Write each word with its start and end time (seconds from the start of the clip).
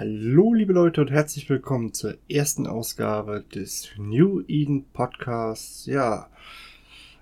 Hallo 0.00 0.54
liebe 0.54 0.72
Leute 0.72 1.02
und 1.02 1.10
herzlich 1.10 1.50
willkommen 1.50 1.92
zur 1.92 2.14
ersten 2.26 2.66
Ausgabe 2.66 3.44
des 3.54 3.90
New 3.98 4.42
Eden 4.48 4.86
Podcasts. 4.94 5.84
Ja, 5.84 6.30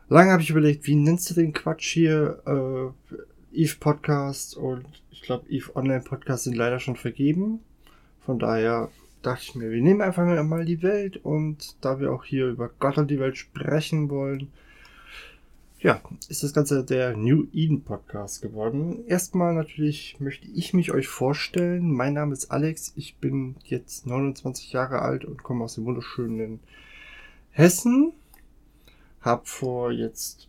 lange 0.09 0.31
habe 0.31 0.43
ich 0.43 0.51
überlegt, 0.51 0.87
wie 0.87 0.95
nennst 0.95 1.29
du 1.29 1.35
den 1.35 1.53
Quatsch 1.53 1.93
hier? 1.93 2.41
Äh, 2.47 3.63
Eve 3.63 3.75
Podcast 3.81 4.57
und 4.57 4.87
ich 5.11 5.23
glaube 5.23 5.49
Eve 5.49 5.75
Online 5.75 6.03
Podcast 6.03 6.45
sind 6.45 6.55
leider 6.55 6.79
schon 6.79 6.95
vergeben. 6.95 7.59
Von 8.21 8.39
daher 8.39 8.91
dachte 9.23 9.43
ich 9.43 9.55
mir, 9.57 9.73
wir 9.73 9.83
nehmen 9.83 10.01
einfach 10.01 10.25
mal 10.45 10.65
die 10.65 10.81
Welt 10.81 11.17
und 11.17 11.75
da 11.81 11.99
wir 11.99 12.13
auch 12.13 12.23
hier 12.23 12.47
über 12.47 12.71
Gott 12.79 12.97
und 12.97 13.11
die 13.11 13.19
Welt 13.19 13.37
sprechen 13.37 14.09
wollen, 14.09 14.53
ja, 15.81 16.01
ist 16.29 16.43
das 16.43 16.53
Ganze 16.53 16.85
der 16.85 17.17
New 17.17 17.47
Eden 17.53 17.85
Podcast 17.85 18.43
geworden. 18.43 19.07
Erstmal 19.07 19.55
natürlich 19.55 20.17
möchte 20.19 20.49
ich 20.49 20.75
mich 20.75 20.91
euch 20.91 21.07
vorstellen. 21.07 21.93
Mein 21.93 22.15
Name 22.15 22.33
ist 22.33 22.51
Alex. 22.51 22.93
Ich 22.97 23.17
bin 23.19 23.55
jetzt 23.63 24.05
29 24.07 24.73
Jahre 24.73 25.03
alt 25.03 25.25
und 25.25 25.45
komme 25.45 25.65
aus 25.65 25.77
dem 25.77 25.85
wunderschönen 25.85 26.59
Hessen. 27.51 28.13
Hab 29.21 29.47
vor 29.47 29.93
jetzt 29.93 30.49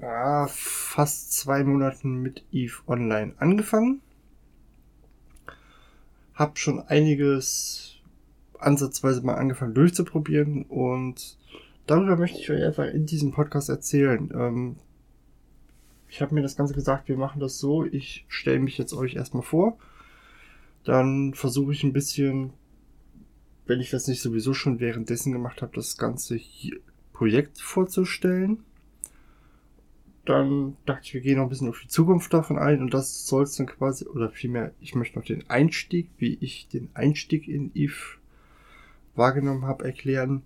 ah, 0.00 0.46
fast 0.48 1.34
zwei 1.34 1.62
Monaten 1.62 2.22
mit 2.22 2.42
Eve 2.50 2.76
Online 2.86 3.34
angefangen. 3.38 4.00
Hab 6.32 6.58
schon 6.58 6.80
einiges 6.80 7.96
ansatzweise 8.58 9.20
mal 9.20 9.34
angefangen 9.34 9.74
durchzuprobieren 9.74 10.62
und 10.62 11.36
darüber 11.86 12.16
möchte 12.16 12.38
ich 12.38 12.50
euch 12.50 12.62
einfach 12.62 12.86
in 12.86 13.06
diesem 13.06 13.32
Podcast 13.32 13.68
erzählen. 13.68 14.30
Ähm, 14.34 14.76
ich 16.08 16.20
habe 16.20 16.34
mir 16.34 16.42
das 16.42 16.56
Ganze 16.56 16.74
gesagt, 16.74 17.08
wir 17.08 17.16
machen 17.16 17.40
das 17.40 17.58
so. 17.58 17.84
Ich 17.84 18.24
stelle 18.28 18.58
mich 18.58 18.78
jetzt 18.78 18.92
euch 18.92 19.14
erstmal 19.14 19.44
vor. 19.44 19.78
Dann 20.84 21.34
versuche 21.34 21.72
ich 21.72 21.84
ein 21.84 21.92
bisschen, 21.92 22.52
wenn 23.66 23.80
ich 23.80 23.90
das 23.90 24.08
nicht 24.08 24.20
sowieso 24.20 24.52
schon 24.52 24.80
währenddessen 24.80 25.32
gemacht 25.32 25.62
habe, 25.62 25.72
das 25.74 25.96
ganze 25.96 26.40
Projekt 27.12 27.60
vorzustellen. 27.60 28.64
Dann 30.24 30.76
dachte 30.86 31.02
ich, 31.04 31.14
wir 31.14 31.20
gehen 31.20 31.36
noch 31.36 31.44
ein 31.44 31.48
bisschen 31.48 31.68
auf 31.68 31.80
die 31.80 31.88
Zukunft 31.88 32.32
davon 32.32 32.58
ein 32.58 32.82
und 32.82 32.92
das 32.92 33.26
soll 33.26 33.44
es 33.44 33.56
dann 33.56 33.66
quasi, 33.66 34.06
oder 34.06 34.30
vielmehr, 34.30 34.72
ich 34.80 34.94
möchte 34.94 35.18
noch 35.18 35.26
den 35.26 35.48
Einstieg, 35.48 36.10
wie 36.18 36.38
ich 36.40 36.68
den 36.68 36.88
Einstieg 36.94 37.48
in 37.48 37.70
Eve 37.74 38.18
wahrgenommen 39.14 39.64
habe, 39.64 39.84
erklären. 39.84 40.42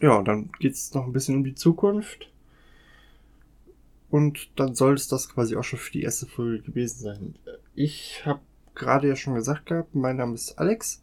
Ja, 0.00 0.22
dann 0.22 0.50
geht 0.58 0.74
es 0.74 0.94
noch 0.94 1.06
ein 1.06 1.12
bisschen 1.12 1.36
um 1.36 1.44
die 1.44 1.54
Zukunft. 1.54 2.30
Und 4.10 4.48
dann 4.56 4.74
soll 4.74 4.94
es 4.94 5.08
das 5.08 5.28
quasi 5.28 5.56
auch 5.56 5.64
schon 5.64 5.78
für 5.78 5.92
die 5.92 6.02
erste 6.02 6.26
Folge 6.26 6.62
gewesen 6.62 7.00
sein. 7.00 7.34
Ich 7.74 8.22
habe 8.24 8.40
gerade 8.74 9.08
ja 9.08 9.16
schon 9.16 9.34
gesagt 9.34 9.66
gehabt, 9.66 9.94
mein 9.94 10.16
Name 10.16 10.34
ist 10.34 10.58
Alex. 10.58 11.02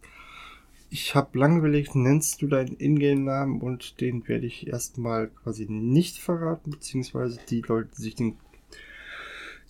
Ich 0.90 1.14
habe 1.14 1.38
lange 1.38 1.60
überlegt, 1.60 1.94
nennst 1.94 2.42
du 2.42 2.48
deinen 2.48 2.78
Ingame-Namen 2.78 3.60
und 3.60 4.00
den 4.02 4.28
werde 4.28 4.46
ich 4.46 4.68
erstmal 4.68 5.28
quasi 5.28 5.66
nicht 5.70 6.18
verraten, 6.20 6.72
beziehungsweise 6.72 7.40
die 7.50 7.62
Leute, 7.62 7.90
die 7.98 8.02
sich 8.02 8.16
den 8.16 8.38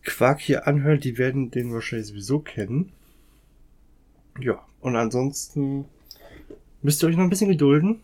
Quark 0.03 0.39
hier 0.39 0.67
anhören, 0.67 0.99
die 0.99 1.17
werden 1.17 1.51
den 1.51 1.73
wahrscheinlich 1.73 2.07
sowieso 2.07 2.39
kennen. 2.39 2.91
Ja, 4.39 4.63
und 4.81 4.95
ansonsten 4.95 5.85
müsst 6.83 7.01
ihr 7.01 7.09
euch 7.09 7.17
noch 7.17 7.23
ein 7.23 7.29
bisschen 7.29 7.49
gedulden. 7.49 8.01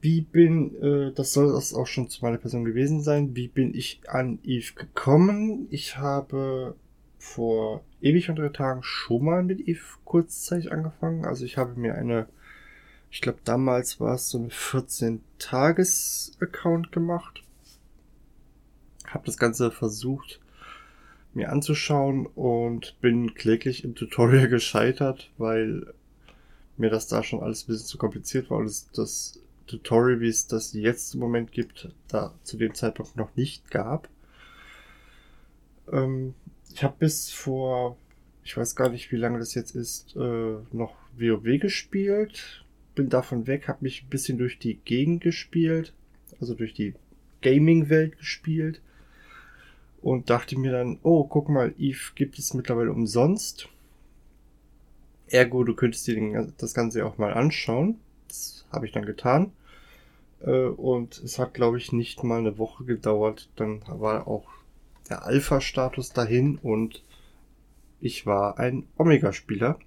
Wie 0.00 0.20
bin, 0.20 0.80
äh, 0.80 1.12
das 1.12 1.32
soll 1.32 1.52
das 1.52 1.74
auch 1.74 1.86
schon 1.86 2.08
zu 2.08 2.24
meiner 2.24 2.38
Person 2.38 2.64
gewesen 2.64 3.02
sein, 3.02 3.34
wie 3.34 3.48
bin 3.48 3.74
ich 3.74 4.00
an 4.06 4.38
Eve 4.44 4.74
gekommen? 4.74 5.66
Ich 5.70 5.98
habe 5.98 6.76
vor 7.18 7.82
ewig 8.00 8.30
und 8.30 8.36
drei 8.36 8.50
Tagen 8.50 8.84
schon 8.84 9.24
mal 9.24 9.42
mit 9.42 9.66
Eve 9.66 9.82
kurzzeitig 10.04 10.70
angefangen. 10.70 11.24
Also 11.24 11.44
ich 11.44 11.56
habe 11.56 11.74
mir 11.78 11.96
eine, 11.96 12.28
ich 13.10 13.20
glaube 13.20 13.40
damals 13.44 13.98
war 13.98 14.14
es 14.14 14.28
so 14.28 14.38
eine 14.38 14.46
14-Tages-Account 14.48 16.92
gemacht. 16.92 17.42
Habe 19.06 19.26
das 19.26 19.36
Ganze 19.36 19.72
versucht 19.72 20.38
mir 21.34 21.50
anzuschauen 21.50 22.24
und 22.26 23.00
bin 23.00 23.34
kläglich 23.34 23.82
im 23.84 23.94
Tutorial 23.94 24.48
gescheitert, 24.48 25.30
weil 25.38 25.92
mir 26.76 26.90
das 26.90 27.08
da 27.08 27.22
schon 27.22 27.42
alles 27.42 27.64
ein 27.64 27.68
bisschen 27.68 27.86
zu 27.86 27.96
kompliziert 27.98 28.50
war 28.50 28.58
und 28.58 28.66
das, 28.66 28.90
das 28.92 29.40
Tutorial, 29.68 30.20
wie 30.20 30.28
es 30.28 30.46
das 30.46 30.72
jetzt 30.72 31.14
im 31.14 31.20
Moment 31.20 31.52
gibt, 31.52 31.90
da 32.08 32.34
zu 32.42 32.56
dem 32.56 32.74
Zeitpunkt 32.74 33.16
noch 33.16 33.36
nicht 33.36 33.70
gab. 33.70 34.08
Ähm, 35.92 36.34
ich 36.74 36.82
habe 36.82 36.96
bis 36.98 37.30
vor, 37.30 37.96
ich 38.44 38.56
weiß 38.56 38.76
gar 38.76 38.88
nicht, 38.88 39.12
wie 39.12 39.16
lange 39.16 39.38
das 39.38 39.54
jetzt 39.54 39.74
ist, 39.76 40.16
äh, 40.16 40.56
noch 40.72 40.96
WoW 41.16 41.60
gespielt. 41.60 42.64
Bin 42.94 43.08
davon 43.08 43.46
weg, 43.46 43.68
habe 43.68 43.78
mich 43.82 44.02
ein 44.02 44.10
bisschen 44.10 44.38
durch 44.38 44.58
die 44.58 44.80
Gegend 44.84 45.22
gespielt, 45.22 45.92
also 46.40 46.54
durch 46.54 46.74
die 46.74 46.94
Gaming-Welt 47.42 48.18
gespielt. 48.18 48.80
Und 50.00 50.30
dachte 50.30 50.58
mir 50.58 50.72
dann, 50.72 50.98
oh, 51.02 51.24
guck 51.24 51.48
mal, 51.48 51.74
Eve 51.78 52.12
gibt 52.14 52.38
es 52.38 52.54
mittlerweile 52.54 52.92
umsonst. 52.92 53.68
Ergo, 55.26 55.64
du 55.64 55.74
könntest 55.74 56.06
dir 56.06 56.52
das 56.56 56.72
Ganze 56.72 57.04
auch 57.04 57.18
mal 57.18 57.34
anschauen. 57.34 57.98
Das 58.28 58.66
habe 58.70 58.86
ich 58.86 58.92
dann 58.92 59.06
getan. 59.06 59.52
Äh, 60.40 60.66
und 60.66 61.18
es 61.18 61.38
hat, 61.38 61.54
glaube 61.54 61.78
ich, 61.78 61.92
nicht 61.92 62.22
mal 62.24 62.38
eine 62.38 62.58
Woche 62.58 62.84
gedauert. 62.84 63.48
Dann 63.56 63.82
war 63.86 64.28
auch 64.28 64.46
der 65.08 65.24
Alpha-Status 65.24 66.12
dahin 66.12 66.58
und 66.62 67.02
ich 68.00 68.26
war 68.26 68.58
ein 68.58 68.86
Omega-Spieler. 68.96 69.78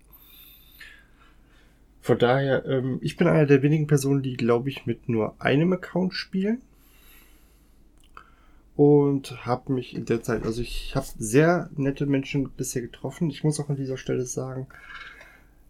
Von 2.02 2.18
daher, 2.18 2.66
ähm, 2.66 3.00
ich 3.02 3.16
bin 3.16 3.28
einer 3.28 3.46
der 3.46 3.62
wenigen 3.62 3.88
Personen, 3.88 4.24
die, 4.24 4.36
glaube 4.36 4.70
ich, 4.70 4.86
mit 4.86 5.08
nur 5.08 5.36
einem 5.40 5.72
Account 5.74 6.14
spielen. 6.14 6.62
Und 8.76 9.46
habe 9.46 9.74
mich 9.74 9.96
in 9.96 10.06
der 10.06 10.24
Zeit, 10.24 10.44
also 10.44 10.62
ich 10.62 10.96
habe 10.96 11.06
sehr 11.20 11.70
nette 11.76 12.08
Menschen 12.08 12.50
bisher 12.50 12.82
getroffen. 12.82 13.30
Ich 13.30 13.44
muss 13.44 13.60
auch 13.60 13.70
an 13.70 13.76
dieser 13.76 13.98
Stelle 13.98 14.26
sagen, 14.26 14.68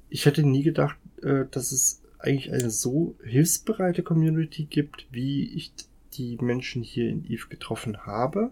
ich 0.09 0.25
hätte 0.25 0.43
nie 0.43 0.63
gedacht, 0.63 0.95
äh, 1.21 1.45
dass 1.51 1.73
es 1.73 2.00
eigentlich 2.23 2.51
eine 2.51 2.69
so 2.69 3.15
hilfsbereite 3.23 4.03
Community 4.03 4.65
gibt, 4.65 5.07
wie 5.11 5.53
ich 5.55 5.73
die 6.13 6.37
Menschen 6.41 6.83
hier 6.83 7.09
in 7.09 7.25
Eve 7.25 7.47
getroffen 7.49 8.05
habe. 8.05 8.51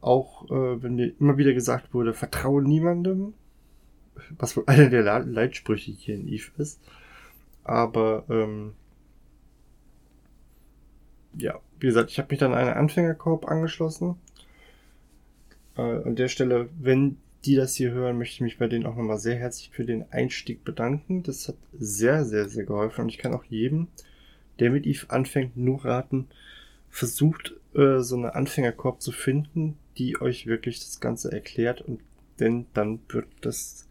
Auch 0.00 0.50
äh, 0.50 0.82
wenn 0.82 0.94
mir 0.94 1.12
immer 1.18 1.36
wieder 1.36 1.52
gesagt 1.52 1.92
wurde, 1.92 2.14
vertraue 2.14 2.62
niemandem, 2.62 3.34
was 4.38 4.56
wohl 4.56 4.64
einer 4.66 4.88
der 4.88 5.20
Leitsprüche 5.20 5.92
hier 5.92 6.14
in 6.14 6.28
Eve 6.28 6.50
ist. 6.58 6.80
Aber 7.64 8.24
ähm, 8.28 8.72
ja, 11.38 11.60
wie 11.78 11.86
gesagt, 11.86 12.10
ich 12.10 12.18
habe 12.18 12.28
mich 12.30 12.38
dann 12.38 12.54
einer 12.54 12.76
Anfängerkorb 12.76 13.46
angeschlossen. 13.46 14.16
Äh, 15.76 15.82
an 15.82 16.16
der 16.16 16.28
Stelle, 16.28 16.68
wenn 16.78 17.18
die 17.44 17.54
das 17.54 17.74
hier 17.74 17.92
hören, 17.92 18.18
möchte 18.18 18.34
ich 18.34 18.40
mich 18.40 18.58
bei 18.58 18.68
denen 18.68 18.86
auch 18.86 18.96
nochmal 18.96 19.18
sehr 19.18 19.36
herzlich 19.36 19.70
für 19.70 19.84
den 19.84 20.10
Einstieg 20.12 20.64
bedanken. 20.64 21.22
Das 21.22 21.48
hat 21.48 21.56
sehr, 21.78 22.24
sehr, 22.24 22.48
sehr 22.48 22.64
geholfen 22.64 23.02
und 23.02 23.08
ich 23.08 23.18
kann 23.18 23.34
auch 23.34 23.44
jedem, 23.44 23.88
der 24.58 24.70
mit 24.70 24.86
Eve 24.86 25.06
anfängt, 25.08 25.56
nur 25.56 25.84
raten, 25.84 26.28
versucht, 26.90 27.54
äh, 27.74 28.00
so 28.00 28.16
eine 28.16 28.34
Anfängerkorb 28.34 29.00
zu 29.00 29.12
finden, 29.12 29.76
die 29.96 30.20
euch 30.20 30.46
wirklich 30.46 30.80
das 30.80 31.00
Ganze 31.00 31.32
erklärt 31.32 31.80
und 31.80 32.00
denn 32.40 32.66
dann 32.72 33.00
wird 33.08 33.26
das 33.42 33.86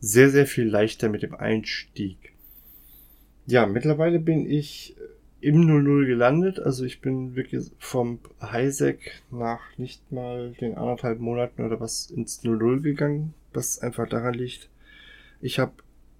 sehr, 0.00 0.30
sehr 0.30 0.46
viel 0.46 0.68
leichter 0.68 1.08
mit 1.08 1.22
dem 1.22 1.34
Einstieg. 1.34 2.32
Ja, 3.46 3.66
mittlerweile 3.66 4.18
bin 4.18 4.48
ich 4.48 4.96
im 5.40 5.62
0-0 5.62 6.06
gelandet. 6.06 6.58
Also 6.58 6.84
ich 6.84 7.00
bin 7.00 7.36
wirklich 7.36 7.70
vom 7.78 8.18
Highsec 8.40 9.22
nach 9.30 9.60
nicht 9.78 10.10
mal 10.10 10.52
den 10.60 10.76
anderthalb 10.76 11.20
Monaten 11.20 11.64
oder 11.64 11.80
was 11.80 12.10
ins 12.10 12.42
0-0 12.42 12.80
gegangen, 12.80 13.34
was 13.52 13.78
einfach 13.78 14.08
daran 14.08 14.34
liegt. 14.34 14.68
Ich 15.40 15.58
habe 15.58 15.72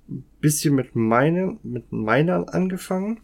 ein 0.08 0.24
bisschen 0.40 0.74
mit 0.74 0.94
meinen, 0.94 1.58
mit 1.62 1.92
meiner 1.92 2.54
angefangen. 2.54 3.20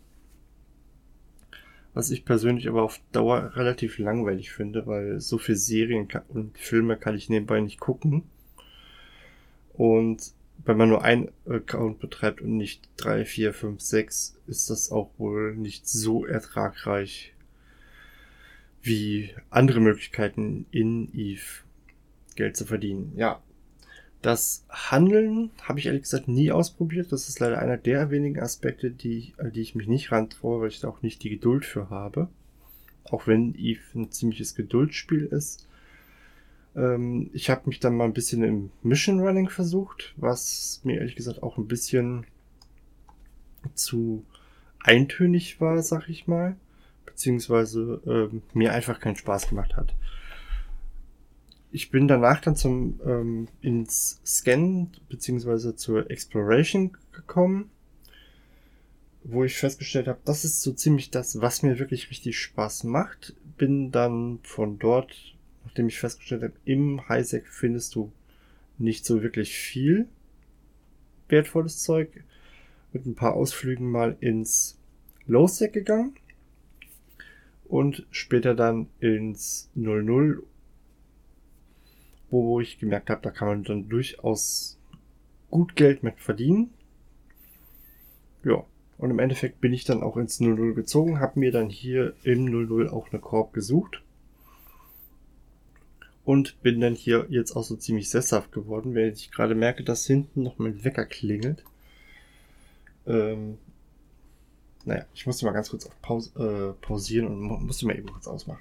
Was 1.95 2.11
ich 2.11 2.25
persönlich 2.25 2.69
aber 2.69 2.83
auf 2.83 3.01
Dauer 3.13 3.53
relativ 3.55 3.99
langweilig 3.99 4.51
finde, 4.51 4.85
weil 4.87 5.21
so 5.21 5.39
viel 5.39 5.55
Serien 5.55 6.09
und 6.29 6.59
Filme 6.59 6.97
kann 6.97 7.15
ich 7.15 7.29
nebenbei 7.29 7.61
nicht 7.61 7.79
gucken. 7.79 8.25
Und 9.75 10.33
wenn 10.65 10.77
man 10.77 10.89
nur 10.89 11.03
ein 11.03 11.31
Account 11.47 11.99
betreibt 12.01 12.41
und 12.41 12.57
nicht 12.57 12.89
drei, 12.97 13.25
vier, 13.25 13.53
fünf, 13.53 13.81
sechs, 13.81 14.37
ist 14.47 14.71
das 14.71 14.91
auch 14.91 15.11
wohl 15.19 15.55
nicht 15.57 15.89
so 15.89 16.25
ertragreich 16.25 17.35
wie 18.83 19.31
andere 19.51 19.81
Möglichkeiten 19.81 20.67
in 20.71 21.09
Eve 21.15 21.65
Geld 22.37 22.57
zu 22.57 22.67
verdienen. 22.67 23.13
Ja, 23.17 23.43
das 24.25 24.65
Handeln 24.71 25.51
habe 25.63 25.79
ich 25.79 25.87
ehrlich 25.87 26.03
gesagt 26.03 26.29
nie 26.29 26.51
ausprobiert. 26.51 27.13
Das 27.13 27.29
ist 27.29 27.41
leider 27.41 27.59
einer 27.59 27.77
der 27.77 28.11
wenigen 28.11 28.41
Aspekte, 28.41 28.91
die, 28.91 29.35
die 29.53 29.61
ich 29.61 29.75
mich 29.75 29.87
nicht 29.87 30.13
rantraue, 30.13 30.63
weil 30.63 30.69
ich 30.69 30.81
da 30.81 30.89
auch 30.89 31.03
nicht 31.03 31.23
die 31.23 31.31
Geduld 31.31 31.67
für 31.67 31.91
habe. 31.91 32.29
Auch 33.05 33.27
wenn 33.27 33.55
Eve 33.55 33.83
ein 33.95 34.11
ziemliches 34.11 34.55
Geduldsspiel 34.55 35.27
ist. 35.27 35.69
Ähm, 36.77 37.31
ich 37.33 37.51
habe 37.51 37.63
mich 37.67 37.81
dann 37.81 37.97
mal 37.97 38.05
ein 38.05 38.13
bisschen 38.13 38.43
im 38.43 38.71
Mission 38.83 39.21
Running 39.21 39.49
versucht, 39.49 40.15
was 40.17 40.81
mir 40.85 40.99
ehrlich 40.99 41.17
gesagt 41.17 41.43
auch 41.43 41.57
ein 41.59 41.69
bisschen 41.69 42.27
zu 43.75 44.25
eintönig 44.81 45.61
war, 45.61 45.83
sag 45.83 46.09
ich 46.09 46.27
mal. 46.27 46.57
Beziehungsweise 47.07 48.01
ähm, 48.07 48.43
mir 48.53 48.73
einfach 48.73 48.99
keinen 48.99 49.17
Spaß 49.17 49.49
gemacht 49.49 49.77
hat. 49.77 49.95
Ich 51.71 51.91
bin 51.91 52.07
danach 52.07 52.41
dann 52.41 52.57
zum 52.57 53.01
ähm, 53.05 53.49
ins 53.61 54.21
Scan 54.25 54.91
beziehungsweise 55.09 55.75
zur 55.75 56.11
Exploration 56.11 56.97
gekommen, 57.13 57.71
wo 59.25 59.43
ich 59.43 59.57
festgestellt 59.57 60.07
habe, 60.07 60.21
das 60.25 60.45
ist 60.45 60.63
so 60.63 60.73
ziemlich 60.73 61.11
das, 61.11 61.41
was 61.41 61.63
mir 61.63 61.79
wirklich 61.79 62.11
richtig 62.11 62.39
Spaß 62.39 62.85
macht. 62.85 63.35
Bin 63.57 63.91
dann 63.91 64.39
von 64.43 64.79
dort, 64.79 65.34
nachdem 65.65 65.89
ich 65.89 65.99
festgestellt 65.99 66.43
habe, 66.43 66.55
im 66.65 67.09
Highsec 67.09 67.47
findest 67.49 67.95
du 67.95 68.13
nicht 68.79 69.05
so 69.05 69.23
wirklich 69.23 69.55
viel 69.57 70.09
wertvolles 71.29 71.83
Zeug, 71.83 72.25
mit 72.93 73.07
ein 73.07 73.15
paar 73.15 73.35
Ausflügen 73.35 73.91
mal 73.91 74.17
ins 74.21 74.79
Lowsec 75.27 75.73
gegangen 75.73 76.15
und 77.65 78.07
später 78.11 78.55
dann 78.55 78.89
ins 79.01 79.71
00 79.75 80.43
wo 82.31 82.61
ich 82.61 82.79
gemerkt 82.79 83.11
habe, 83.11 83.23
da 83.23 83.31
kann 83.31 83.49
man 83.49 83.65
dann 83.65 83.89
durchaus 83.89 84.79
gut 85.51 85.77
Geld 85.77 86.03
mit 86.03 86.19
verdienen. 86.19 86.71
Ja, 88.43 88.65
und 88.99 89.11
im 89.11 89.21
Endeffekt 89.21 89.61
bin 89.61 89.73
ich 89.73 89.85
dann 89.85 90.03
auch 90.03 90.17
ins 90.17 90.41
00 90.41 90.75
gezogen, 90.75 91.21
habe 91.21 91.39
mir 91.39 91.53
dann 91.53 91.69
hier 91.69 92.15
im 92.25 92.45
00 92.45 92.89
auch 92.89 93.11
eine 93.11 93.21
Korb 93.21 93.53
gesucht. 93.53 94.03
Und 96.25 96.63
bin 96.63 96.81
dann 96.81 96.95
hier 96.95 97.27
jetzt 97.29 97.55
auch 97.55 97.65
so 97.65 97.77
ziemlich 97.77 98.09
sesshaft 98.09 98.51
geworden, 98.51 98.95
wenn 98.95 99.13
ich 99.13 99.31
gerade 99.31 99.55
merke, 99.55 99.85
dass 99.85 100.07
hinten 100.07 100.43
noch 100.43 100.59
mein 100.59 100.83
Wecker 100.83 101.05
klingelt. 101.05 101.63
Ähm, 103.07 103.59
naja, 104.85 105.05
ich 105.15 105.27
musste 105.27 105.45
mal 105.45 105.53
ganz 105.53 105.71
kurz 105.71 105.87
auf 105.87 106.01
Pause, 106.01 106.75
äh, 106.81 106.85
pausieren 106.85 107.27
und 107.27 107.67
musste 107.67 107.87
mal 107.87 107.97
eben 107.97 108.11
kurz 108.11 108.27
ausmachen. 108.27 108.61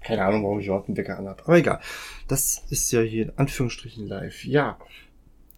Keine 0.00 0.24
Ahnung, 0.24 0.44
warum 0.44 0.60
ich 0.60 0.66
überhaupt 0.66 0.88
einen 0.88 0.96
Wecker 0.96 1.18
anhabe. 1.18 1.42
Aber 1.44 1.58
egal. 1.58 1.80
Das 2.28 2.64
ist 2.70 2.90
ja 2.92 3.00
hier 3.00 3.24
in 3.24 3.32
Anführungsstrichen 3.36 4.06
live. 4.06 4.44
Ja. 4.44 4.78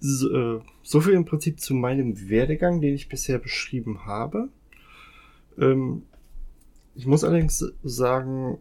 So, 0.00 0.56
äh, 0.56 0.60
so 0.82 1.00
viel 1.00 1.12
im 1.12 1.24
Prinzip 1.24 1.60
zu 1.60 1.74
meinem 1.74 2.28
Werdegang, 2.28 2.80
den 2.80 2.94
ich 2.94 3.08
bisher 3.08 3.38
beschrieben 3.38 4.06
habe. 4.06 4.48
Ähm, 5.58 6.04
ich 6.94 7.06
muss 7.06 7.22
allerdings 7.22 7.64
sagen, 7.82 8.58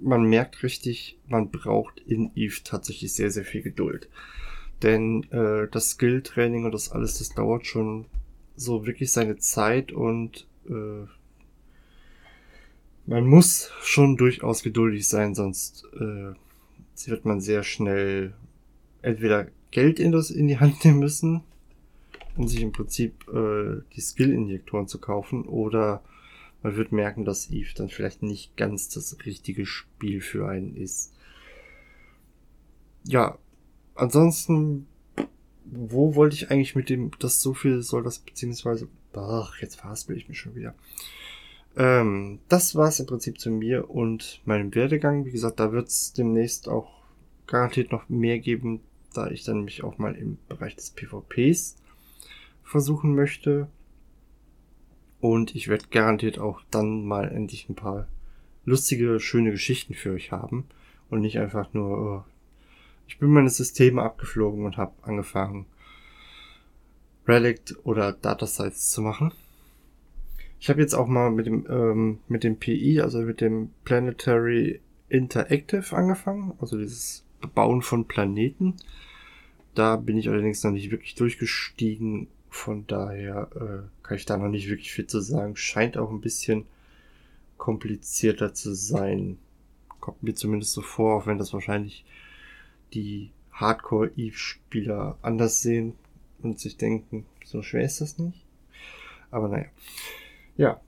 man 0.00 0.24
merkt 0.24 0.62
richtig, 0.62 1.18
man 1.28 1.50
braucht 1.50 2.00
in 2.00 2.30
Eve 2.34 2.60
tatsächlich 2.64 3.12
sehr, 3.12 3.30
sehr 3.30 3.44
viel 3.44 3.62
Geduld. 3.62 4.08
Denn 4.82 5.24
äh, 5.30 5.68
das 5.70 5.90
Skill-Training 5.90 6.64
und 6.64 6.72
das 6.72 6.90
alles, 6.90 7.18
das 7.18 7.30
dauert 7.30 7.66
schon 7.66 8.06
so 8.56 8.86
wirklich 8.86 9.12
seine 9.12 9.36
Zeit 9.36 9.92
und 9.92 10.46
äh, 10.68 11.06
man 13.06 13.26
muss 13.26 13.70
schon 13.82 14.16
durchaus 14.16 14.62
geduldig 14.62 15.08
sein, 15.08 15.34
sonst 15.34 15.84
äh, 15.94 16.34
wird 17.08 17.24
man 17.24 17.40
sehr 17.40 17.62
schnell 17.62 18.34
entweder 19.02 19.48
Geld 19.70 19.98
in, 19.98 20.12
das, 20.12 20.30
in 20.30 20.48
die 20.48 20.58
Hand 20.58 20.84
nehmen 20.84 20.98
müssen, 21.00 21.42
um 22.36 22.46
sich 22.46 22.60
im 22.60 22.72
Prinzip 22.72 23.26
äh, 23.28 23.82
die 23.94 24.00
Skill-Injektoren 24.00 24.86
zu 24.86 24.98
kaufen, 24.98 25.44
oder 25.44 26.02
man 26.62 26.76
wird 26.76 26.92
merken, 26.92 27.24
dass 27.24 27.50
Eve 27.50 27.72
dann 27.74 27.88
vielleicht 27.88 28.22
nicht 28.22 28.56
ganz 28.56 28.88
das 28.88 29.16
richtige 29.24 29.66
Spiel 29.66 30.20
für 30.20 30.48
einen 30.48 30.76
ist. 30.76 31.12
Ja, 33.04 33.38
ansonsten, 33.94 34.86
wo 35.64 36.14
wollte 36.14 36.36
ich 36.36 36.50
eigentlich 36.50 36.76
mit 36.76 36.90
dem, 36.90 37.12
das 37.18 37.40
so 37.40 37.54
viel 37.54 37.82
soll 37.82 38.02
das, 38.02 38.18
beziehungsweise, 38.18 38.88
ach, 39.14 39.58
jetzt 39.60 39.76
verhaspel 39.76 40.16
ich 40.16 40.28
mich 40.28 40.38
schon 40.38 40.54
wieder. 40.54 40.74
Ähm, 41.76 42.40
das 42.48 42.74
war 42.74 42.88
es 42.88 43.00
im 43.00 43.06
Prinzip 43.06 43.40
zu 43.40 43.50
mir 43.50 43.90
und 43.90 44.42
meinem 44.44 44.74
Werdegang. 44.74 45.24
Wie 45.24 45.30
gesagt, 45.30 45.60
da 45.60 45.72
wird 45.72 45.88
es 45.88 46.12
demnächst 46.12 46.68
auch 46.68 47.00
garantiert 47.46 47.92
noch 47.92 48.08
mehr 48.08 48.38
geben, 48.38 48.80
da 49.14 49.30
ich 49.30 49.44
dann 49.44 49.64
mich 49.64 49.82
auch 49.82 49.98
mal 49.98 50.14
im 50.14 50.38
Bereich 50.48 50.76
des 50.76 50.90
PvPs 50.90 51.76
versuchen 52.62 53.14
möchte. 53.14 53.68
Und 55.20 55.54
ich 55.54 55.68
werde 55.68 55.86
garantiert 55.90 56.38
auch 56.38 56.62
dann 56.70 57.04
mal 57.04 57.30
endlich 57.30 57.68
ein 57.68 57.74
paar 57.74 58.06
lustige, 58.64 59.20
schöne 59.20 59.50
Geschichten 59.50 59.94
für 59.94 60.12
euch 60.12 60.32
haben. 60.32 60.64
Und 61.10 61.20
nicht 61.20 61.38
einfach 61.38 61.72
nur, 61.72 61.98
oh, 61.98 62.24
ich 63.06 63.18
bin 63.18 63.30
meine 63.30 63.50
Systeme 63.50 64.02
abgeflogen 64.02 64.64
und 64.64 64.76
habe 64.76 64.92
angefangen, 65.02 65.66
Relict 67.26 67.76
oder 67.84 68.12
Data 68.12 68.46
Sites 68.46 68.90
zu 68.90 69.02
machen. 69.02 69.32
Ich 70.58 70.68
habe 70.68 70.80
jetzt 70.80 70.94
auch 70.94 71.06
mal 71.06 71.30
mit 71.30 71.46
dem, 71.46 71.66
ähm, 71.68 72.18
mit 72.28 72.44
dem 72.44 72.56
PI, 72.56 73.00
also 73.00 73.20
mit 73.20 73.40
dem 73.40 73.70
Planetary 73.84 74.80
Interactive 75.08 75.96
angefangen, 75.96 76.52
also 76.60 76.78
dieses 76.78 77.24
Bauen 77.54 77.82
von 77.82 78.06
Planeten. 78.06 78.76
Da 79.74 79.96
bin 79.96 80.18
ich 80.18 80.28
allerdings 80.28 80.62
noch 80.62 80.70
nicht 80.70 80.90
wirklich 80.90 81.14
durchgestiegen, 81.14 82.28
von 82.50 82.86
daher 82.86 83.48
äh, 83.54 84.02
kann 84.02 84.16
ich 84.16 84.26
da 84.26 84.36
noch 84.36 84.48
nicht 84.48 84.68
wirklich 84.68 84.92
viel 84.92 85.06
zu 85.06 85.20
sagen. 85.20 85.56
Scheint 85.56 85.96
auch 85.96 86.10
ein 86.10 86.20
bisschen 86.20 86.66
komplizierter 87.56 88.52
zu 88.52 88.74
sein. 88.74 89.38
Kommt 90.00 90.22
mir 90.22 90.34
zumindest 90.34 90.72
so 90.72 90.82
vor, 90.82 91.16
auch 91.16 91.26
wenn 91.26 91.38
das 91.38 91.52
wahrscheinlich 91.52 92.04
die 92.92 93.30
Hardcore-Eve-Spieler 93.52 95.18
anders 95.22 95.62
sehen 95.62 95.94
und 96.42 96.58
sich 96.58 96.76
denken, 96.76 97.24
so 97.44 97.62
schwer 97.62 97.84
ist 97.84 98.00
das 98.00 98.18
nicht. 98.18 98.44
Aber 99.30 99.48
naja. 99.48 99.66
Ja, 100.56 100.80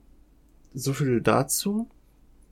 so 0.74 0.92
viel 0.92 1.20
dazu. 1.20 1.88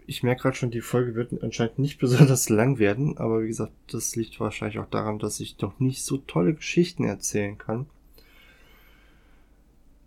Ich 0.07 0.23
merke 0.23 0.43
gerade 0.43 0.57
schon, 0.57 0.71
die 0.71 0.83
Folge 0.83 1.15
wird 1.15 1.43
anscheinend 1.43 1.79
nicht 1.79 1.99
besonders 2.01 2.49
lang 2.49 2.79
werden, 2.79 3.19
aber 3.19 3.43
wie 3.43 3.49
gesagt, 3.49 3.73
das 3.89 4.15
liegt 4.15 4.39
wahrscheinlich 4.39 4.79
auch 4.79 4.89
daran, 4.89 5.19
dass 5.19 5.41
ich 5.41 5.59
noch 5.59 5.81
nicht 5.81 6.05
so 6.05 6.19
tolle 6.19 6.55
Geschichten 6.55 7.05
erzählen 7.05 7.59
kann. 7.59 7.87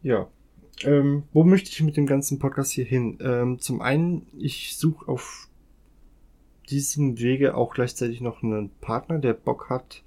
Ja, 0.04 0.28
ähm, 0.84 1.24
wo 1.32 1.44
möchte 1.44 1.70
ich 1.70 1.82
mit 1.82 1.96
dem 1.96 2.06
ganzen 2.06 2.38
Podcast 2.38 2.72
hier 2.74 2.86
hin? 2.86 3.18
Ähm, 3.22 3.60
zum 3.60 3.82
einen, 3.82 4.28
ich 4.38 4.78
suche 4.78 5.08
auf 5.08 5.48
diesem 6.70 7.20
Wege 7.20 7.56
auch 7.56 7.74
gleichzeitig 7.74 8.20
noch 8.20 8.44
einen 8.44 8.70
Partner, 8.82 9.20
der 9.20 9.34
Bock 9.34 9.70
hat, 9.70 10.04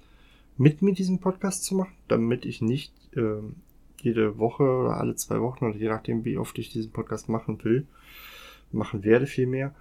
mit 0.55 0.81
mir 0.81 0.93
diesen 0.93 1.19
Podcast 1.19 1.63
zu 1.63 1.75
machen, 1.75 1.93
damit 2.07 2.45
ich 2.45 2.61
nicht 2.61 2.93
ähm, 3.15 3.55
jede 4.01 4.37
Woche 4.37 4.63
oder 4.63 4.97
alle 4.97 5.15
zwei 5.15 5.41
Wochen 5.41 5.65
oder 5.65 5.77
je 5.77 5.89
nachdem, 5.89 6.25
wie 6.25 6.37
oft 6.37 6.57
ich 6.59 6.71
diesen 6.71 6.91
Podcast 6.91 7.27
machen 7.27 7.63
will, 7.63 7.87
machen 8.71 9.03
werde 9.03 9.25
vielmehr, 9.25 9.73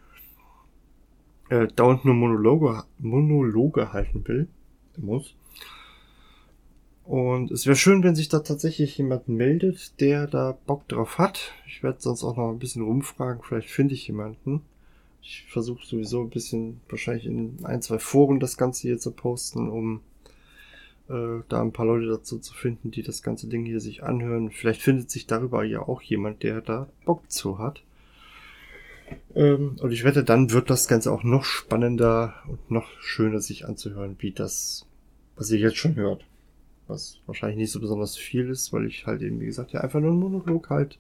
äh, 1.51 1.67
dauernd 1.67 2.05
nur 2.05 2.15
Monologe, 2.15 2.85
Monologe 2.99 3.93
halten 3.93 4.27
will, 4.27 4.49
muss. 4.97 5.35
Und 7.07 7.53
es 7.53 7.67
wäre 7.67 7.77
schön, 7.77 8.03
wenn 8.03 8.17
sich 8.17 8.29
da 8.29 8.41
tatsächlich 8.41 8.99
jemand 8.99 9.29
meldet, 9.29 10.01
der 10.01 10.27
da 10.27 10.59
Bock 10.67 10.89
drauf 10.89 11.19
hat. 11.19 11.53
Ich 11.69 11.85
werde 11.85 12.01
sonst 12.01 12.25
auch 12.25 12.37
noch 12.37 12.51
ein 12.51 12.59
bisschen 12.59 12.83
rumfragen, 12.83 13.43
vielleicht 13.43 13.71
finde 13.71 13.95
ich 13.95 14.09
jemanden. 14.09 14.63
Ich 15.23 15.47
versuche 15.49 15.87
sowieso 15.87 16.23
ein 16.23 16.31
bisschen 16.31 16.81
wahrscheinlich 16.89 17.27
in 17.27 17.59
ein, 17.63 17.81
zwei 17.81 18.01
Foren 18.01 18.41
das 18.41 18.57
Ganze 18.57 18.83
hier 18.83 18.99
zu 18.99 19.13
posten, 19.13 19.69
um 19.69 20.01
äh, 21.09 21.43
da 21.49 21.63
ein 21.63 21.73
paar 21.73 21.87
Leute 21.87 22.09
dazu 22.09 22.39
zu 22.41 22.55
finden, 22.55 22.91
die 22.91 23.03
das 23.03 23.23
ganze 23.23 23.47
Ding 23.47 23.65
hier 23.65 23.81
sich 23.81 24.03
anhören. 24.03 24.51
Vielleicht 24.51 24.83
findet 24.83 25.09
sich 25.09 25.29
darüber 25.29 25.63
ja 25.63 25.81
auch 25.81 26.03
jemand, 26.03 26.43
der 26.43 26.61
da 26.61 26.89
Bock 27.05 27.31
zu 27.31 27.61
hat. 27.61 27.83
Ähm, 29.37 29.77
und 29.81 29.93
ich 29.93 30.03
wette, 30.03 30.25
dann 30.25 30.51
wird 30.51 30.71
das 30.71 30.89
Ganze 30.89 31.13
auch 31.13 31.23
noch 31.23 31.45
spannender 31.45 32.35
und 32.49 32.69
noch 32.69 32.89
schöner 33.01 33.39
sich 33.39 33.65
anzuhören, 33.65 34.17
wie 34.19 34.33
das, 34.33 34.87
was 35.37 35.53
ihr 35.53 35.59
jetzt 35.59 35.77
schon 35.77 35.95
hört. 35.95 36.25
Was 36.89 37.21
wahrscheinlich 37.27 37.59
nicht 37.59 37.73
so 37.73 37.81
besonders 37.81 38.17
viel 38.17 38.49
ist, 38.49 38.73
weil 38.73 38.87
ich 38.87 39.07
halt 39.07 39.23
eben, 39.23 39.41
wie 39.41 39.47
gesagt, 39.47 39.73
ja 39.73 39.81
einfach 39.81 40.01
nur 40.01 40.11
einen 40.11 40.21
Monolog 40.21 40.71
halt. 40.71 40.99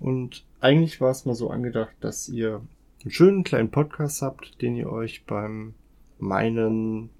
Und 0.00 0.44
eigentlich 0.60 1.00
war 1.00 1.10
es 1.10 1.24
mal 1.24 1.34
so 1.34 1.50
angedacht, 1.50 1.94
dass 2.00 2.28
ihr 2.28 2.62
einen 3.02 3.10
schönen 3.10 3.44
kleinen 3.44 3.70
Podcast 3.70 4.22
habt, 4.22 4.60
den 4.60 4.76
ihr 4.76 4.90
euch 4.90 5.24
beim 5.24 5.74
meinen 6.18 7.10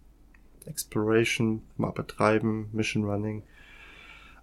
Exploration 0.66 1.62
mal 1.76 1.92
betreiben, 1.92 2.68
Mission 2.72 3.04
Running, 3.04 3.42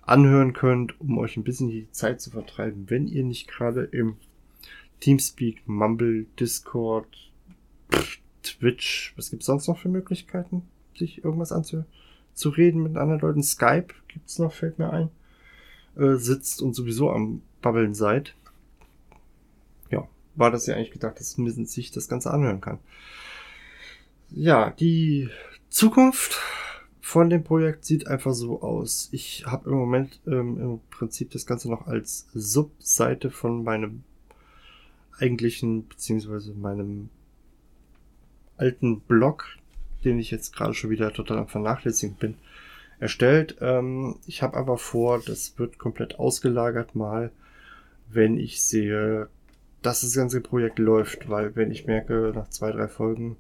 anhören 0.01 0.53
könnt, 0.53 0.99
um 1.01 1.17
euch 1.17 1.35
ein 1.35 1.43
bisschen 1.43 1.69
die 1.69 1.89
Zeit 1.91 2.21
zu 2.21 2.31
vertreiben, 2.31 2.89
wenn 2.89 3.07
ihr 3.07 3.23
nicht 3.23 3.47
gerade 3.47 3.83
im 3.83 4.17
Teamspeak, 4.99 5.67
Mumble, 5.67 6.25
Discord, 6.39 7.07
Twitch, 8.43 9.13
was 9.15 9.29
gibt's 9.29 9.47
sonst 9.47 9.67
noch 9.67 9.77
für 9.77 9.89
Möglichkeiten, 9.89 10.63
sich 10.97 11.23
irgendwas 11.23 11.51
anzureden 12.35 12.83
mit 12.83 12.97
anderen 12.97 13.21
Leuten? 13.21 13.43
Skype 13.43 13.93
gibt's 14.09 14.37
noch, 14.39 14.53
fällt 14.53 14.77
mir 14.77 14.91
ein. 14.91 15.09
Äh, 15.95 16.15
sitzt 16.15 16.61
und 16.61 16.73
sowieso 16.73 17.09
am 17.09 17.41
Babbeln 17.61 17.93
seid. 17.93 18.35
Ja, 19.89 20.07
war 20.35 20.51
das 20.51 20.67
ja 20.67 20.75
eigentlich 20.75 20.91
gedacht, 20.91 21.19
dass 21.19 21.37
man 21.37 21.65
sich 21.65 21.91
das 21.91 22.09
Ganze 22.09 22.31
anhören 22.31 22.61
kann. 22.61 22.79
ja, 24.29 24.71
die 24.71 25.29
Zukunft 25.69 26.39
von 26.99 27.29
dem 27.29 27.43
Projekt 27.43 27.85
sieht 27.85 28.07
einfach 28.07 28.33
so 28.33 28.61
aus. 28.61 29.09
Ich 29.11 29.45
habe 29.45 29.69
im 29.69 29.77
Moment 29.77 30.19
ähm, 30.27 30.59
im 30.59 30.79
Prinzip 30.89 31.31
das 31.31 31.45
Ganze 31.45 31.69
noch 31.69 31.87
als 31.87 32.27
Subseite 32.33 33.29
von 33.29 33.63
meinem 33.63 34.03
eigentlichen, 35.17 35.87
beziehungsweise 35.87 36.53
meinem 36.53 37.09
alten 38.57 38.99
Blog, 39.01 39.45
den 40.05 40.19
ich 40.19 40.31
jetzt 40.31 40.55
gerade 40.55 40.73
schon 40.73 40.89
wieder 40.89 41.11
total 41.11 41.39
am 41.39 41.47
Vernachlässigen 41.47 42.15
bin, 42.15 42.35
erstellt. 42.99 43.57
Ähm, 43.61 44.17
ich 44.25 44.41
habe 44.41 44.57
aber 44.57 44.77
vor, 44.77 45.21
das 45.25 45.57
wird 45.57 45.77
komplett 45.77 46.19
ausgelagert 46.19 46.95
mal, 46.95 47.31
wenn 48.09 48.37
ich 48.37 48.63
sehe, 48.63 49.27
dass 49.81 50.01
das 50.01 50.15
ganze 50.15 50.41
Projekt 50.41 50.79
läuft, 50.79 51.29
weil 51.29 51.55
wenn 51.55 51.71
ich 51.71 51.85
merke, 51.85 52.31
nach 52.33 52.49
zwei, 52.49 52.71
drei 52.71 52.87
Folgen, 52.87 53.37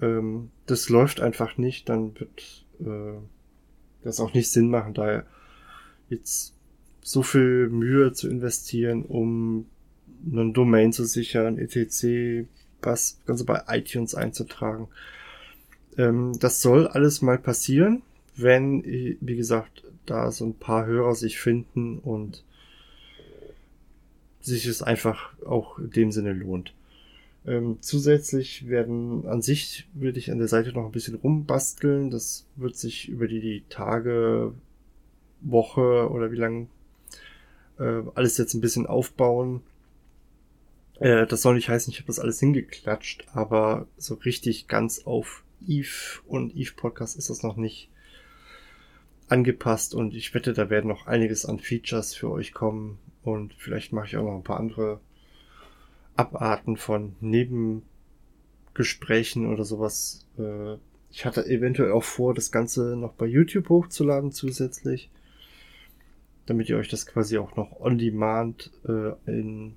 ähm, 0.00 0.50
das 0.66 0.88
läuft 0.88 1.20
einfach 1.20 1.58
nicht, 1.58 1.88
dann 1.88 2.18
wird 2.18 2.64
äh, 2.80 3.18
das 4.02 4.20
auch 4.20 4.34
nicht 4.34 4.50
Sinn 4.50 4.70
machen, 4.70 4.94
da 4.94 5.24
jetzt 6.08 6.54
so 7.02 7.22
viel 7.22 7.68
Mühe 7.68 8.12
zu 8.12 8.28
investieren, 8.28 9.04
um 9.04 9.66
einen 10.24 10.52
Domain 10.52 10.92
zu 10.92 11.04
sichern, 11.04 11.58
etc., 11.58 12.46
was 12.80 13.20
Ganze 13.26 13.44
bei 13.44 13.62
iTunes 13.68 14.14
einzutragen. 14.14 14.88
Ähm, 15.98 16.38
das 16.38 16.62
soll 16.62 16.86
alles 16.86 17.22
mal 17.22 17.38
passieren, 17.38 18.02
wenn, 18.36 18.82
wie 18.84 19.36
gesagt, 19.36 19.84
da 20.06 20.30
so 20.30 20.46
ein 20.46 20.54
paar 20.54 20.86
Hörer 20.86 21.14
sich 21.14 21.38
finden 21.38 21.98
und 21.98 22.44
sich 24.40 24.66
es 24.66 24.82
einfach 24.82 25.34
auch 25.44 25.78
in 25.78 25.90
dem 25.90 26.12
Sinne 26.12 26.32
lohnt. 26.32 26.74
Ähm, 27.46 27.78
zusätzlich 27.80 28.68
werden 28.68 29.26
an 29.26 29.42
sich 29.42 29.88
würde 29.94 30.18
ich 30.18 30.30
an 30.30 30.38
der 30.38 30.48
Seite 30.48 30.72
noch 30.72 30.86
ein 30.86 30.92
bisschen 30.92 31.16
rumbasteln. 31.16 32.10
Das 32.10 32.46
wird 32.56 32.76
sich 32.76 33.08
über 33.08 33.26
die, 33.26 33.40
die 33.40 33.64
Tage, 33.68 34.52
Woche 35.42 36.08
oder 36.10 36.30
wie 36.30 36.36
lang 36.36 36.68
äh, 37.78 38.02
alles 38.14 38.38
jetzt 38.38 38.54
ein 38.54 38.60
bisschen 38.60 38.86
aufbauen. 38.86 39.60
Äh, 41.00 41.26
das 41.26 41.42
soll 41.42 41.54
nicht 41.54 41.68
heißen, 41.68 41.92
ich 41.92 41.98
habe 41.98 42.06
das 42.06 42.20
alles 42.20 42.40
hingeklatscht, 42.40 43.26
aber 43.34 43.86
so 43.96 44.14
richtig 44.14 44.68
ganz 44.68 45.00
auf 45.04 45.42
Eve 45.66 46.20
und 46.26 46.54
Eve 46.56 46.72
Podcast 46.76 47.16
ist 47.16 47.30
das 47.30 47.42
noch 47.42 47.56
nicht 47.56 47.88
angepasst 49.28 49.94
und 49.94 50.14
ich 50.14 50.34
wette, 50.34 50.52
da 50.52 50.70
werden 50.70 50.88
noch 50.88 51.06
einiges 51.06 51.46
an 51.46 51.58
Features 51.58 52.14
für 52.14 52.30
euch 52.30 52.52
kommen 52.52 52.98
und 53.22 53.54
vielleicht 53.54 53.92
mache 53.92 54.06
ich 54.06 54.16
auch 54.16 54.24
noch 54.24 54.36
ein 54.36 54.42
paar 54.42 54.60
andere 54.60 55.00
Abarten 56.16 56.76
von 56.76 57.14
Nebengesprächen 57.20 59.50
oder 59.50 59.64
sowas. 59.64 60.26
Äh, 60.38 60.74
ich 61.10 61.24
hatte 61.24 61.46
eventuell 61.46 61.92
auch 61.92 62.04
vor, 62.04 62.34
das 62.34 62.52
Ganze 62.52 62.96
noch 62.96 63.14
bei 63.14 63.26
YouTube 63.26 63.68
hochzuladen 63.68 64.32
zusätzlich, 64.32 65.10
damit 66.46 66.68
ihr 66.68 66.76
euch 66.76 66.88
das 66.88 67.06
quasi 67.06 67.38
auch 67.38 67.56
noch 67.56 67.80
on 67.80 67.98
demand 67.98 68.70
äh, 68.86 69.12
in, 69.26 69.76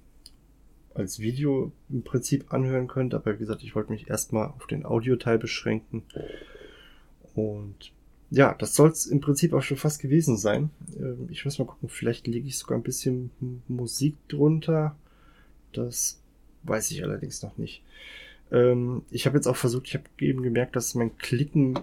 als 0.95 1.19
Video 1.19 1.71
im 1.89 2.03
Prinzip 2.03 2.51
anhören 2.53 2.87
könnt. 2.87 3.13
Aber 3.13 3.33
wie 3.33 3.39
gesagt, 3.39 3.63
ich 3.63 3.75
wollte 3.75 3.91
mich 3.91 4.09
erstmal 4.09 4.47
auf 4.47 4.65
den 4.65 4.85
Audioteil 4.85 5.37
beschränken. 5.37 6.03
Und 7.35 7.91
ja, 8.31 8.55
das 8.57 8.75
soll 8.75 8.89
es 8.89 9.05
im 9.05 9.19
Prinzip 9.19 9.53
auch 9.53 9.61
schon 9.61 9.77
fast 9.77 10.01
gewesen 10.01 10.37
sein. 10.37 10.69
Ähm, 10.97 11.27
ich 11.29 11.45
muss 11.45 11.59
mal 11.59 11.65
gucken, 11.65 11.89
vielleicht 11.89 12.27
lege 12.27 12.47
ich 12.47 12.57
sogar 12.57 12.77
ein 12.77 12.83
bisschen 12.83 13.29
Musik 13.67 14.15
drunter. 14.29 14.95
Das 15.73 16.19
weiß 16.63 16.91
ich 16.91 17.03
allerdings 17.03 17.43
noch 17.43 17.57
nicht. 17.57 17.83
Ähm, 18.51 19.03
ich 19.11 19.25
habe 19.25 19.37
jetzt 19.37 19.47
auch 19.47 19.55
versucht, 19.55 19.87
ich 19.87 19.95
habe 19.95 20.05
eben 20.19 20.41
gemerkt, 20.41 20.75
dass 20.75 20.95
mein 20.95 21.17
Klicken 21.17 21.77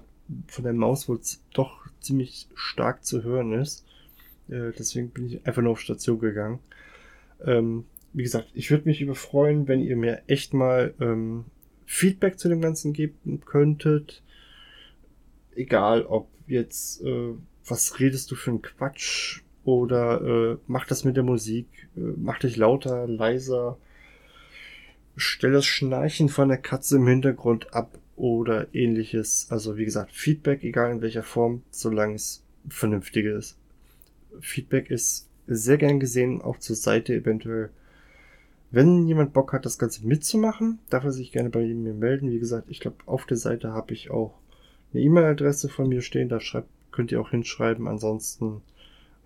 von 0.47 0.65
der 0.65 0.73
Maus 0.73 1.09
wohl 1.09 1.21
doch 1.53 1.87
ziemlich 2.01 2.49
stark 2.55 3.05
zu 3.05 3.23
hören 3.23 3.53
ist. 3.53 3.85
Äh, 4.49 4.73
deswegen 4.79 5.11
bin 5.11 5.27
ich 5.27 5.47
einfach 5.47 5.63
nur 5.63 5.73
auf 5.73 5.81
Station 5.81 6.19
gegangen. 6.19 6.59
Wie 8.13 8.23
gesagt, 8.23 8.49
ich 8.55 8.71
würde 8.71 8.89
mich 8.89 9.01
überfreuen, 9.01 9.69
wenn 9.69 9.81
ihr 9.81 9.97
mir 9.97 10.23
echt 10.27 10.53
mal 10.53 10.95
ähm, 11.01 11.45
Feedback 11.87 12.39
zu 12.39 12.49
dem 12.49 12.61
Ganzen 12.61 12.93
geben 12.93 13.41
könntet. 13.45 14.23
Egal, 15.55 16.05
ob 16.07 16.29
jetzt, 16.47 17.03
äh, 17.03 17.35
was 17.67 18.01
redest 18.01 18.31
du 18.31 18.35
für 18.35 18.53
ein 18.53 18.63
Quatsch 18.63 19.43
oder 19.65 20.21
äh, 20.53 20.57
mach 20.67 20.87
das 20.87 21.05
mit 21.05 21.17
der 21.17 21.23
Musik, 21.23 21.67
äh, 21.97 22.01
mach 22.17 22.39
dich 22.39 22.57
lauter, 22.57 23.07
leiser, 23.07 23.79
stell 25.17 25.53
das 25.53 25.67
Schnarchen 25.67 26.29
von 26.29 26.49
der 26.49 26.59
Katze 26.59 26.97
im 26.97 27.07
Hintergrund 27.07 27.75
ab 27.75 27.99
oder 28.17 28.75
ähnliches. 28.75 29.47
Also 29.51 29.77
wie 29.77 29.85
gesagt, 29.85 30.13
Feedback, 30.13 30.65
egal 30.65 30.93
in 30.93 31.03
welcher 31.03 31.23
Form, 31.23 31.63
solange 31.71 32.15
es 32.15 32.45
vernünftig 32.69 33.27
ist. 33.27 33.59
Feedback 34.41 34.91
ist 34.91 35.29
sehr 35.47 35.79
gern 35.79 36.01
gesehen, 36.01 36.41
auch 36.41 36.59
zur 36.59 36.77
Seite 36.77 37.15
eventuell. 37.15 37.71
Wenn 38.73 39.07
jemand 39.07 39.35
Bock 39.35 39.53
hat, 39.53 39.67
das 39.67 39.79
Ganze 39.79 40.07
mitzumachen, 40.07 40.79
darf 40.89 41.05
er 41.05 41.13
sich 41.13 41.31
gerne 41.31 41.51
bei 41.51 41.63
mir 41.63 41.93
melden. 41.93 42.31
Wie 42.31 42.39
gesagt, 42.39 42.71
ich 42.71 42.81
glaube, 42.81 42.97
auf 43.05 43.27
der 43.27 43.37
Seite 43.37 43.73
habe 43.73 43.93
ich 43.93 44.11
auch 44.11 44.35
eine 44.93 45.03
E-Mail-Adresse 45.03 45.69
von 45.69 45.89
mir 45.91 46.01
stehen. 46.01 46.31
Da 46.31 46.41
schreibt, 46.41 46.69
könnt 46.91 47.13
ihr 47.13 47.21
auch 47.21 47.31
hinschreiben. 47.31 47.87
Ansonsten 47.87 48.63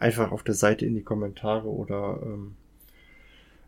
einfach 0.01 0.33
auf 0.33 0.43
der 0.43 0.55
Seite 0.55 0.85
in 0.85 0.97
die 0.97 1.03
Kommentare 1.03 1.69
oder 1.69 2.21
ähm, 2.25 2.57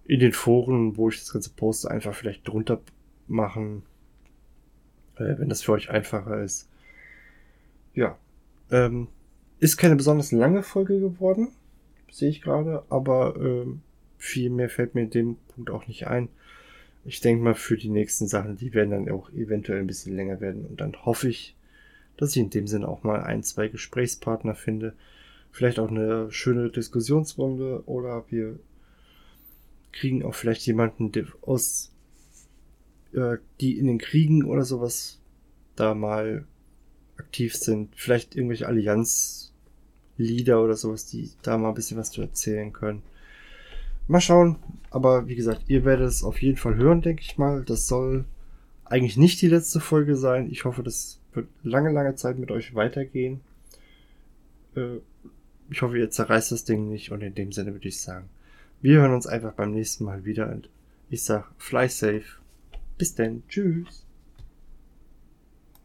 in 0.05 0.19
den 0.19 0.33
Foren, 0.33 0.97
wo 0.97 1.11
ich 1.11 1.21
das 1.21 1.33
ganze 1.33 1.51
poste, 1.51 1.89
einfach 1.89 2.15
vielleicht 2.15 2.49
drunter 2.49 2.81
machen, 3.29 3.85
äh, 5.15 5.39
wenn 5.39 5.49
das 5.49 5.63
für 5.63 5.73
euch 5.73 5.91
einfacher 5.91 6.43
ist. 6.43 6.69
Ja, 7.95 8.19
ähm, 8.73 9.07
ist 9.61 9.77
keine 9.77 9.95
besonders 9.95 10.33
lange 10.33 10.65
Folge 10.65 10.99
geworden, 10.99 11.49
sehe 12.11 12.31
ich 12.31 12.43
gerade, 12.43 12.83
aber 12.89 13.37
ähm, 13.37 13.83
viel 14.19 14.51
mehr 14.51 14.69
fällt 14.69 14.95
mir 14.95 15.03
in 15.03 15.11
dem 15.11 15.37
Punkt 15.55 15.71
auch 15.71 15.87
nicht 15.87 16.07
ein. 16.07 16.29
Ich 17.05 17.21
denke 17.21 17.43
mal, 17.43 17.55
für 17.55 17.77
die 17.77 17.89
nächsten 17.89 18.29
Sachen, 18.29 18.57
die 18.57 18.75
werden 18.75 18.91
dann 18.91 19.11
auch 19.11 19.33
eventuell 19.33 19.81
ein 19.81 19.87
bisschen 19.87 20.15
länger 20.15 20.41
werden. 20.41 20.67
Und 20.67 20.81
dann 20.81 20.95
hoffe 21.07 21.29
ich, 21.29 21.57
dass 22.17 22.37
ich 22.37 22.43
in 22.43 22.51
dem 22.51 22.67
Sinne 22.67 22.89
auch 22.89 23.05
mal 23.05 23.23
ein, 23.23 23.43
zwei 23.43 23.69
Gesprächspartner 23.69 24.55
finde. 24.55 24.95
Vielleicht 25.53 25.79
auch 25.79 25.89
eine 25.89 26.31
schöne 26.31 26.69
Diskussionsrunde 26.69 27.85
oder 27.87 28.25
wir 28.29 28.59
kriegen 29.93 30.23
auch 30.25 30.35
vielleicht 30.35 30.67
jemanden 30.67 31.11
aus, 31.43 31.93
äh, 33.13 33.39
die 33.61 33.79
in 33.79 33.87
den 33.87 33.99
Kriegen 33.99 34.45
oder 34.45 34.65
sowas 34.65 35.21
da 35.77 35.95
mal 35.95 36.45
aktiv 37.17 37.55
sind. 37.57 37.95
Vielleicht 37.97 38.37
irgendwelche 38.37 38.67
Allianz-Leader 38.67 40.63
oder 40.63 40.77
sowas, 40.77 41.07
die 41.07 41.31
da 41.43 41.57
mal 41.57 41.71
ein 41.71 41.75
bisschen 41.75 41.97
was 41.97 42.11
zu 42.11 42.21
erzählen 42.21 42.73
können. 42.73 43.03
Mal 44.09 44.21
schauen. 44.21 44.57
Aber 44.91 45.29
wie 45.29 45.37
gesagt, 45.37 45.65
ihr 45.69 45.85
werdet 45.85 46.09
es 46.09 46.25
auf 46.25 46.41
jeden 46.41 46.57
Fall 46.57 46.75
hören, 46.77 47.03
denke 47.03 47.23
ich 47.23 47.39
mal. 47.39 47.63
Das 47.63 47.87
soll 47.87 48.25
eigentlich 48.85 49.17
nicht 49.17 49.41
die 49.43 49.49
letzte 49.49 49.81
Folge 49.81 50.17
sein. 50.17 50.51
Ich 50.51 50.65
hoffe, 50.65 50.83
das 50.83 51.21
wird 51.35 51.49
lange, 51.63 51.93
lange 51.93 52.15
Zeit 52.15 52.39
mit 52.39 52.51
euch 52.51 52.75
weitergehen. 52.75 53.41
Äh, 54.75 54.97
ich 55.71 55.83
hoffe, 55.83 55.99
ihr 55.99 56.11
zerreißt 56.11 56.53
das 56.53 56.65
Ding 56.65 56.89
nicht 56.89 57.13
und 57.13 57.23
in 57.23 57.35
dem 57.35 57.53
Sinne 57.53 57.75
würde 57.75 57.89
ich 57.89 58.01
sagen, 58.01 58.29
wir 58.81 59.01
hören 59.01 59.13
uns 59.13 59.27
einfach 59.27 59.53
beim 59.53 59.73
nächsten 59.73 60.05
Mal 60.05 60.25
wieder 60.25 60.51
und 60.51 60.71
ich 61.11 61.23
sag, 61.23 61.51
fly 61.59 61.89
safe. 61.89 62.25
Bis 62.97 63.15
denn. 63.15 63.43
Tschüss. 63.49 64.08